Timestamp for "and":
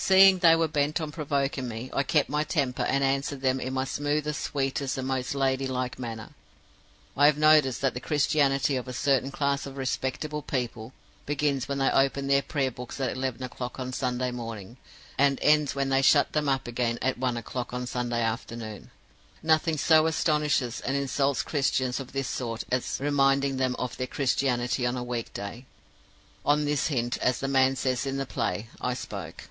2.84-3.02, 4.96-5.08, 15.18-15.40, 20.80-20.96